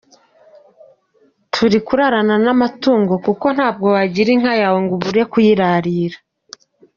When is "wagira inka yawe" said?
3.95-4.77